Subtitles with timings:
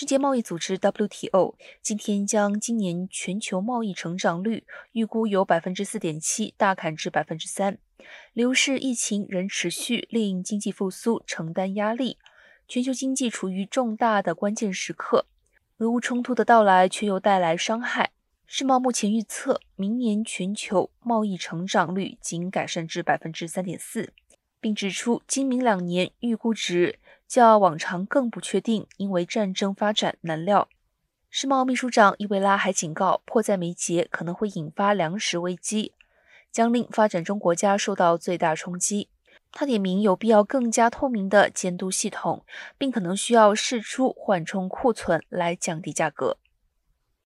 [0.00, 7.78] 世界贸易组织 WTO 今天将今年全球贸易成长率预估由百分之四点七大砍至百分之三。
[8.32, 12.16] 理由是疫情仍持续，令经济复苏承担压力，
[12.68, 15.26] 全球经济处于重大的关键时刻。
[15.78, 18.12] 俄乌冲突的到来却又带来伤害。
[18.46, 24.12] 世贸目前预测，明年全球贸易成长率仅改善至百分之三点四，
[24.60, 26.98] 并指出今明两年预估值。
[27.28, 30.66] 较往常更不确定，因为战争发展难料。
[31.28, 35.92] 世贸秘书长伊维拉还警告，迫在眉睫可能会引发粮食危机，
[36.50, 39.10] 将令发展中国家受到最大冲击。
[39.52, 42.46] 他点名有必要更加透明的监督系统，
[42.78, 46.38] 并可能需要释出缓冲库存来降低价格。